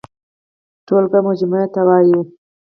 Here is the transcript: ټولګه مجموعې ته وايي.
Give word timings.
ټولګه 0.85 1.19
مجموعې 1.27 1.67
ته 1.73 1.81
وايي. 1.87 2.19